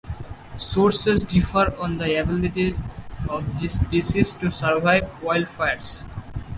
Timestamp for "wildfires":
5.21-6.05